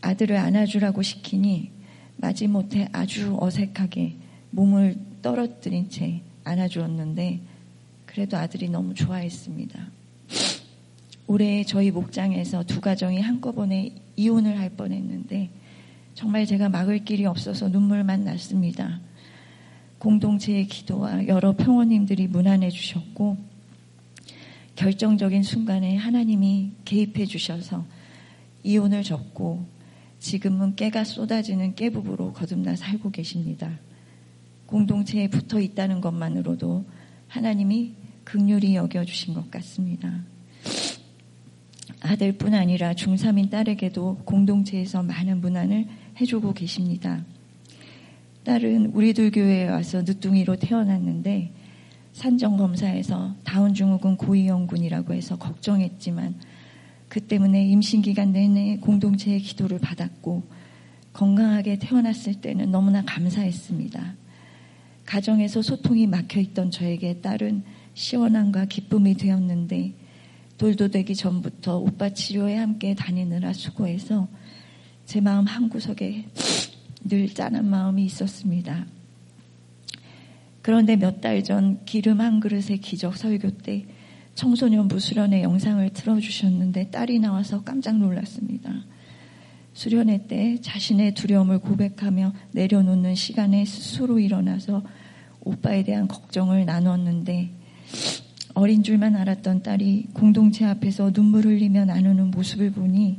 아들을 0.00 0.36
안아주라고 0.36 1.02
시키니 1.02 1.70
마지못해 2.16 2.88
아주 2.92 3.36
어색하게 3.40 4.16
몸을 4.50 4.96
떨어뜨린 5.22 5.88
채 5.88 6.20
안아주었는데 6.44 7.40
그래도 8.06 8.36
아들이 8.36 8.68
너무 8.68 8.94
좋아했습니다. 8.94 10.03
올해 11.26 11.64
저희 11.64 11.90
목장에서 11.90 12.64
두 12.64 12.80
가정이 12.80 13.20
한꺼번에 13.20 13.94
이혼을 14.16 14.58
할 14.58 14.70
뻔했는데 14.70 15.50
정말 16.14 16.46
제가 16.46 16.68
막을 16.68 17.04
길이 17.04 17.24
없어서 17.24 17.68
눈물만 17.68 18.24
났습니다. 18.24 19.00
공동체의 19.98 20.66
기도와 20.66 21.26
여러 21.26 21.56
평원님들이 21.56 22.28
문안해 22.28 22.70
주셨고 22.70 23.38
결정적인 24.76 25.42
순간에 25.42 25.96
하나님이 25.96 26.72
개입해 26.84 27.26
주셔서 27.26 27.84
이혼을 28.62 29.02
접고 29.02 29.64
지금은 30.18 30.74
깨가 30.74 31.04
쏟아지는 31.04 31.74
깨부부로 31.74 32.32
거듭나 32.32 32.76
살고 32.76 33.10
계십니다. 33.10 33.70
공동체에 34.66 35.28
붙어 35.28 35.60
있다는 35.60 36.00
것만으로도 36.00 36.84
하나님이 37.28 37.92
극률이 38.24 38.74
여겨주신 38.74 39.34
것 39.34 39.50
같습니다. 39.50 40.22
아들뿐 42.04 42.52
아니라 42.52 42.92
중3인 42.92 43.50
딸에게도 43.50 44.18
공동체에서 44.24 45.02
많은 45.02 45.40
문안을 45.40 45.86
해주고 46.20 46.52
계십니다. 46.52 47.24
딸은 48.44 48.92
우리들 48.92 49.30
교회에 49.30 49.68
와서 49.68 50.02
늦둥이로 50.02 50.56
태어났는데 50.56 51.50
산정검사에서 52.12 53.34
다운증후군 53.44 54.18
고위험군이라고 54.18 55.14
해서 55.14 55.36
걱정했지만 55.38 56.34
그 57.08 57.20
때문에 57.20 57.66
임신 57.68 58.02
기간 58.02 58.32
내내 58.32 58.76
공동체의 58.78 59.40
기도를 59.40 59.78
받았고 59.78 60.42
건강하게 61.14 61.78
태어났을 61.78 62.34
때는 62.34 62.70
너무나 62.70 63.02
감사했습니다. 63.02 64.14
가정에서 65.06 65.62
소통이 65.62 66.06
막혀 66.06 66.40
있던 66.40 66.70
저에게 66.70 67.20
딸은 67.22 67.62
시원함과 67.94 68.66
기쁨이 68.66 69.14
되었는데 69.14 70.03
돌도 70.58 70.88
되기 70.88 71.14
전부터 71.14 71.78
오빠 71.78 72.10
치료에 72.10 72.56
함께 72.56 72.94
다니느라 72.94 73.52
수고해서 73.52 74.28
제 75.04 75.20
마음 75.20 75.46
한구석에 75.46 76.26
늘 77.04 77.28
짠한 77.28 77.66
마음이 77.68 78.04
있었습니다. 78.06 78.86
그런데 80.62 80.96
몇 80.96 81.20
달 81.20 81.42
전 81.42 81.84
기름 81.84 82.20
한 82.20 82.40
그릇의 82.40 82.78
기적 82.80 83.16
설교 83.16 83.58
때 83.58 83.84
청소년부 84.34 84.98
수련회 84.98 85.42
영상을 85.42 85.88
틀어주셨는데 85.90 86.90
딸이 86.90 87.18
나와서 87.18 87.62
깜짝 87.62 87.98
놀랐습니다. 87.98 88.72
수련회 89.74 90.26
때 90.26 90.58
자신의 90.62 91.14
두려움을 91.14 91.58
고백하며 91.58 92.32
내려놓는 92.52 93.14
시간에 93.14 93.64
스스로 93.64 94.18
일어나서 94.18 94.82
오빠에 95.40 95.84
대한 95.84 96.08
걱정을 96.08 96.64
나눴는데 96.64 97.50
어린 98.54 98.84
줄만 98.84 99.16
알았던 99.16 99.62
딸이 99.62 100.08
공동체 100.14 100.64
앞에서 100.64 101.12
눈물 101.12 101.44
흘리며 101.44 101.86
나누는 101.86 102.30
모습을 102.30 102.70
보니 102.70 103.18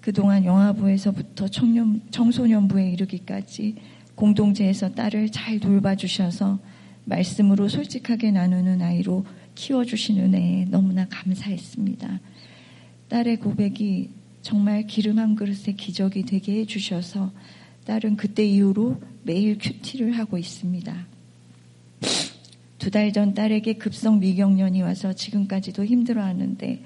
그동안 0.00 0.44
영화부에서부터 0.44 1.48
청년, 1.48 2.02
청소년부에 2.10 2.90
이르기까지 2.92 3.76
공동체에서 4.14 4.92
딸을 4.92 5.30
잘 5.32 5.60
돌봐주셔서 5.60 6.58
말씀으로 7.06 7.68
솔직하게 7.68 8.32
나누는 8.32 8.82
아이로 8.82 9.24
키워주신 9.54 10.18
은혜에 10.18 10.66
너무나 10.66 11.06
감사했습니다. 11.08 12.20
딸의 13.08 13.38
고백이 13.38 14.10
정말 14.42 14.86
기름 14.86 15.18
한 15.18 15.34
그릇의 15.36 15.76
기적이 15.76 16.24
되게 16.24 16.60
해주셔서 16.60 17.32
딸은 17.84 18.16
그때 18.16 18.44
이후로 18.44 19.00
매일 19.22 19.58
큐티를 19.58 20.12
하고 20.12 20.36
있습니다. 20.36 21.06
두 22.80 22.90
달 22.90 23.12
전 23.12 23.34
딸에게 23.34 23.74
급성 23.74 24.20
미경련이 24.20 24.80
와서 24.80 25.12
지금까지도 25.12 25.84
힘들어하는데 25.84 26.82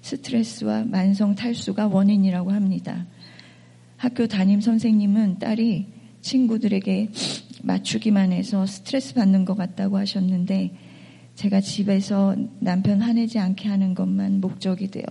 스트레스와 0.00 0.84
만성 0.84 1.34
탈수가 1.34 1.88
원인이라고 1.88 2.50
합니다. 2.50 3.06
학교 3.98 4.26
담임 4.26 4.62
선생님은 4.62 5.38
딸이 5.38 5.86
친구들에게 6.22 7.10
맞추기만 7.62 8.32
해서 8.32 8.64
스트레스 8.64 9.12
받는 9.14 9.44
것 9.44 9.54
같다고 9.54 9.98
하셨는데 9.98 10.74
제가 11.34 11.60
집에서 11.60 12.34
남편 12.60 13.02
화내지 13.02 13.38
않게 13.38 13.68
하는 13.68 13.94
것만 13.94 14.40
목적이 14.40 14.90
되어 14.90 15.04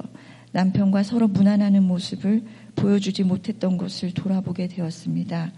남편과 0.52 1.04
서로 1.04 1.28
무난하는 1.28 1.84
모습을 1.84 2.44
보여주지 2.76 3.24
못했던 3.24 3.78
것을 3.78 4.14
돌아보게 4.14 4.68
되었습니다. 4.68 5.52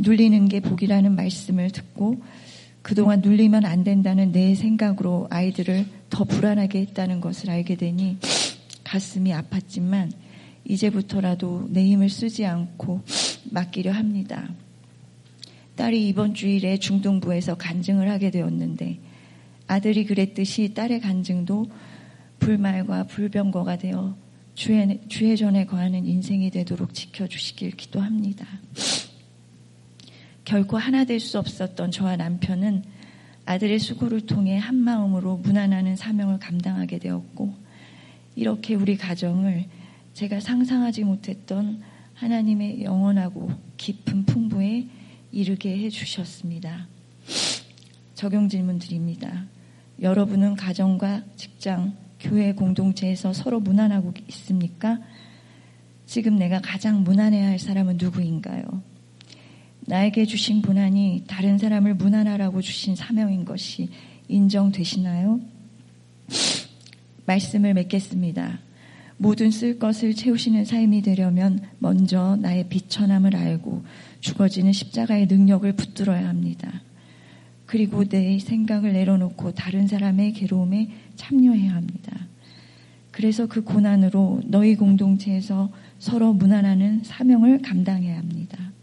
눌리는 0.00 0.48
게 0.48 0.60
복이라는 0.60 1.14
말씀을 1.14 1.70
듣고 1.70 2.22
그동안 2.84 3.22
눌리면 3.22 3.64
안 3.64 3.82
된다는 3.82 4.30
내 4.30 4.54
생각으로 4.54 5.26
아이들을 5.30 5.86
더 6.10 6.24
불안하게 6.24 6.80
했다는 6.80 7.22
것을 7.22 7.48
알게 7.48 7.76
되니 7.76 8.18
가슴이 8.84 9.30
아팠지만 9.32 10.12
이제부터라도 10.66 11.66
내 11.70 11.82
힘을 11.82 12.10
쓰지 12.10 12.44
않고 12.44 13.00
맡기려 13.50 13.90
합니다. 13.90 14.50
딸이 15.76 16.06
이번 16.08 16.34
주일에 16.34 16.76
중동부에서 16.76 17.54
간증을 17.56 18.10
하게 18.10 18.30
되었는데 18.30 18.98
아들이 19.66 20.04
그랬듯이 20.04 20.74
딸의 20.74 21.00
간증도 21.00 21.70
불말과 22.38 23.04
불병거가 23.04 23.78
되어 23.78 24.14
주회, 24.54 25.00
주회전에 25.08 25.64
거하는 25.64 26.04
인생이 26.04 26.50
되도록 26.50 26.92
지켜주시길 26.92 27.70
기도합니다. 27.78 28.46
결코 30.44 30.76
하나 30.76 31.04
될 31.04 31.20
수 31.20 31.38
없었던 31.38 31.90
저와 31.90 32.16
남편은 32.16 32.84
아들의 33.46 33.78
수고를 33.78 34.22
통해 34.22 34.58
한 34.58 34.76
마음으로 34.76 35.38
무난하는 35.38 35.96
사명을 35.96 36.38
감당하게 36.38 36.98
되었고 36.98 37.54
이렇게 38.36 38.74
우리 38.74 38.96
가정을 38.96 39.66
제가 40.14 40.40
상상하지 40.40 41.04
못했던 41.04 41.82
하나님의 42.14 42.84
영원하고 42.84 43.50
깊은 43.76 44.24
풍부에 44.26 44.86
이르게 45.32 45.76
해 45.78 45.90
주셨습니다. 45.90 46.86
적용 48.14 48.48
질문 48.48 48.78
드립니다. 48.78 49.44
여러분은 50.00 50.54
가정과 50.54 51.22
직장, 51.36 51.96
교회 52.20 52.52
공동체에서 52.54 53.32
서로 53.32 53.60
무난하고 53.60 54.12
있습니까? 54.28 54.98
지금 56.06 56.36
내가 56.36 56.60
가장 56.60 57.02
무난해야 57.02 57.48
할 57.48 57.58
사람은 57.58 57.96
누구인가요? 57.98 58.93
나에게 59.86 60.24
주신 60.24 60.62
고난이 60.62 61.24
다른 61.26 61.58
사람을 61.58 61.94
무난하라고 61.94 62.62
주신 62.62 62.96
사명인 62.96 63.44
것이 63.44 63.88
인정되시나요? 64.28 65.40
말씀을 67.26 67.74
맺겠습니다. 67.74 68.60
모든 69.16 69.50
쓸 69.50 69.78
것을 69.78 70.14
채우시는 70.14 70.64
삶이 70.64 71.02
되려면 71.02 71.60
먼저 71.78 72.36
나의 72.36 72.68
비천함을 72.68 73.36
알고 73.36 73.84
죽어지는 74.20 74.72
십자가의 74.72 75.26
능력을 75.26 75.70
붙들어야 75.74 76.28
합니다. 76.28 76.82
그리고 77.66 78.04
내 78.04 78.38
생각을 78.38 78.92
내려놓고 78.92 79.52
다른 79.52 79.86
사람의 79.86 80.32
괴로움에 80.32 80.90
참여해야 81.16 81.74
합니다. 81.74 82.26
그래서 83.10 83.46
그 83.46 83.62
고난으로 83.62 84.42
너희 84.46 84.74
공동체에서 84.74 85.70
서로 85.98 86.32
무난하는 86.32 87.02
사명을 87.04 87.62
감당해야 87.62 88.18
합니다. 88.18 88.73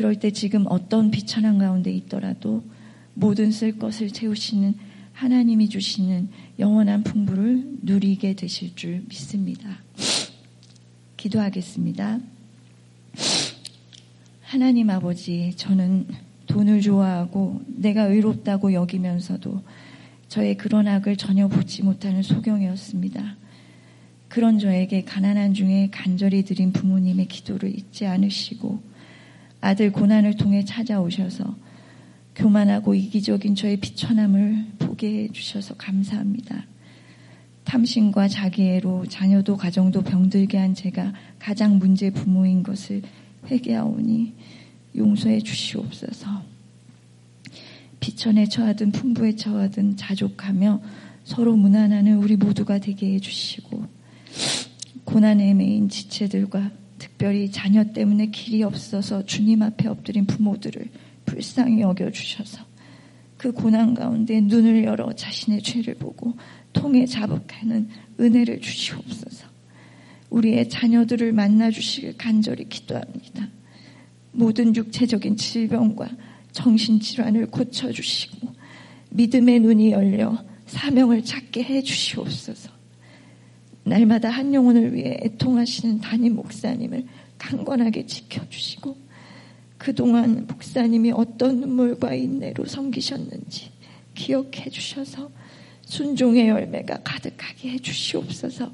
그럴 0.00 0.14
때 0.14 0.30
지금 0.30 0.64
어떤 0.70 1.10
비천한 1.10 1.58
가운데 1.58 1.92
있더라도 1.92 2.64
모든 3.12 3.50
쓸 3.52 3.78
것을 3.78 4.08
채우시는 4.08 4.72
하나님이 5.12 5.68
주시는 5.68 6.30
영원한 6.58 7.02
풍부를 7.02 7.80
누리게 7.82 8.32
되실 8.32 8.74
줄 8.74 9.04
믿습니다. 9.10 9.76
기도하겠습니다. 11.18 12.18
하나님 14.40 14.88
아버지, 14.88 15.52
저는 15.56 16.06
돈을 16.46 16.80
좋아하고 16.80 17.60
내가 17.66 18.04
의롭다고 18.04 18.72
여기면서도 18.72 19.62
저의 20.28 20.56
그런 20.56 20.88
악을 20.88 21.16
전혀 21.16 21.46
보지 21.46 21.82
못하는 21.82 22.22
소경이었습니다. 22.22 23.36
그런 24.28 24.58
저에게 24.58 25.04
가난한 25.04 25.52
중에 25.52 25.90
간절히 25.92 26.42
드린 26.42 26.72
부모님의 26.72 27.28
기도를 27.28 27.68
잊지 27.78 28.06
않으시고 28.06 28.89
아들 29.60 29.92
고난을 29.92 30.36
통해 30.36 30.64
찾아오셔서 30.64 31.56
교만하고 32.34 32.94
이기적인 32.94 33.54
저의 33.54 33.76
비천함을 33.78 34.66
보게 34.78 35.24
해주셔서 35.24 35.74
감사합니다. 35.74 36.64
탐심과 37.64 38.28
자기애로 38.28 39.06
자녀도 39.06 39.56
가정도 39.56 40.02
병들게 40.02 40.56
한 40.58 40.74
제가 40.74 41.12
가장 41.38 41.78
문제 41.78 42.10
부모인 42.10 42.62
것을 42.62 43.02
회개하오니 43.46 44.32
용서해 44.96 45.40
주시옵소서. 45.40 46.42
비천에 48.00 48.46
처하든 48.46 48.92
풍부에 48.92 49.36
처하든 49.36 49.96
자족하며 49.96 50.80
서로 51.24 51.54
무난하는 51.54 52.16
우리 52.16 52.36
모두가 52.36 52.78
되게 52.78 53.14
해주시고 53.14 53.84
고난에 55.04 55.54
매인 55.54 55.88
지체들과 55.88 56.70
특별히 57.00 57.50
자녀 57.50 57.82
때문에 57.82 58.26
길이 58.26 58.62
없어서 58.62 59.24
주님 59.24 59.62
앞에 59.62 59.88
엎드린 59.88 60.26
부모들을 60.26 60.88
불쌍히 61.24 61.80
여겨주셔서 61.80 62.62
그 63.38 63.52
고난 63.52 63.94
가운데 63.94 64.38
눈을 64.40 64.84
열어 64.84 65.10
자신의 65.14 65.62
죄를 65.62 65.94
보고 65.94 66.34
통해 66.74 67.06
자복하는 67.06 67.88
은혜를 68.20 68.60
주시옵소서. 68.60 69.48
우리의 70.28 70.68
자녀들을 70.68 71.32
만나 71.32 71.70
주시길 71.70 72.18
간절히 72.18 72.68
기도합니다. 72.68 73.48
모든 74.32 74.76
육체적인 74.76 75.36
질병과 75.36 76.08
정신질환을 76.52 77.46
고쳐주시고 77.46 78.54
믿음의 79.08 79.60
눈이 79.60 79.92
열려 79.92 80.44
사명을 80.66 81.24
찾게 81.24 81.64
해 81.64 81.82
주시옵소서. 81.82 82.69
날마다 83.84 84.28
한 84.28 84.52
영혼을 84.52 84.94
위해 84.94 85.18
애통하시는 85.22 86.00
담임 86.00 86.36
목사님을 86.36 87.04
강건하게 87.38 88.06
지켜주시고 88.06 88.96
그동안 89.78 90.46
목사님이 90.46 91.12
어떤 91.12 91.60
눈물과 91.60 92.14
인내로 92.14 92.66
섬기셨는지 92.66 93.70
기억해 94.14 94.68
주셔서 94.68 95.30
순종의 95.86 96.48
열매가 96.48 96.98
가득하게 97.02 97.70
해 97.70 97.78
주시옵소서. 97.78 98.70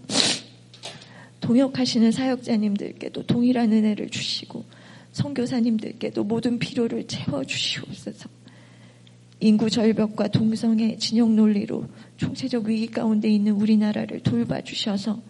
동역하시는 1.41 2.11
사역자님들께도 2.11 3.27
동일한 3.27 3.73
은혜를 3.73 4.11
주시고 4.11 4.65
선교사님들께도 5.13 6.25
모든 6.25 6.59
필요를 6.59 7.07
채워 7.07 7.45
주시옵소서. 7.45 8.36
인구 9.41 9.69
절벽과 9.69 10.29
동성애 10.29 10.97
진영 10.97 11.37
논리로 11.37 11.87
총체적 12.17 12.65
위기 12.65 12.87
가운데 12.87 13.29
있는 13.29 13.53
우리나라를 13.53 14.21
돌봐 14.21 14.63
주셔서 14.63 15.21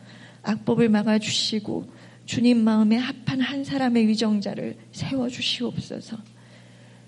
악법을 0.42 0.88
막아 0.88 1.19
주시고 1.19 1.87
주님 2.25 2.62
마음에 2.62 2.97
합한 2.97 3.40
한 3.40 3.64
사람의 3.64 4.07
위정자를 4.09 4.77
세워 4.92 5.29
주시옵소서. 5.29 6.16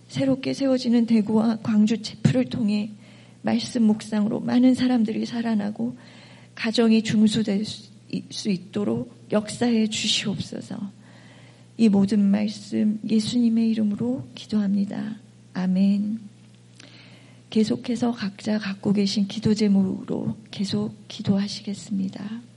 새롭게 0.08 0.54
세워지는 0.54 1.06
대구와 1.06 1.58
광주 1.62 2.02
체프를 2.02 2.46
통해 2.46 2.90
말씀 3.42 3.82
묵상으로 3.84 4.40
많은 4.40 4.74
사람들이 4.74 5.26
살아나고 5.26 5.96
가정이 6.54 7.02
중수될 7.02 7.64
수 7.64 8.50
있도록 8.50 9.12
역사해 9.30 9.88
주시옵소서. 9.88 10.76
이 11.76 11.88
모든 11.88 12.20
말씀 12.20 12.98
예수님의 13.08 13.70
이름으로 13.70 14.26
기도합니다. 14.34 15.16
아멘. 15.54 16.27
계속해서 17.50 18.12
각자 18.12 18.58
갖고 18.58 18.92
계신 18.92 19.26
기도 19.26 19.54
제목으로 19.54 20.37
계속 20.50 20.94
기도하시겠습니다. 21.08 22.47